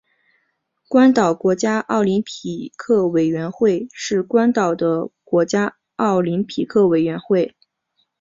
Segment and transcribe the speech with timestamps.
[0.87, 7.55] 关岛国家奥林匹克委员会是关岛的国家奥林匹克委员会。